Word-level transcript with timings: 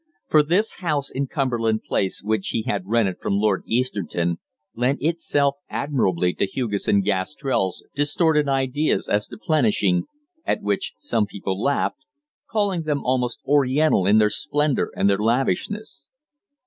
For 0.29 0.41
this 0.41 0.79
house 0.81 1.11
in 1.11 1.27
Cumberland 1.27 1.83
Place 1.83 2.23
which 2.23 2.47
he 2.47 2.63
had 2.63 2.87
rented 2.87 3.17
from 3.21 3.35
Lord 3.37 3.61
Easterton 3.67 4.39
lent 4.73 4.97
itself 4.99 5.57
admirably 5.69 6.33
to 6.33 6.47
Hugesson 6.47 7.01
Gastrell's 7.03 7.85
distorted 7.93 8.49
ideas 8.49 9.07
as 9.07 9.27
to 9.27 9.37
plenishing, 9.37 10.05
at 10.43 10.63
which 10.63 10.93
some 10.97 11.27
people 11.27 11.61
laughed, 11.61 12.03
calling 12.49 12.81
them 12.81 13.05
almost 13.05 13.41
Oriental 13.45 14.07
in 14.07 14.17
their 14.17 14.31
splendour 14.31 14.91
and 14.95 15.07
their 15.07 15.19
lavishness. 15.21 16.09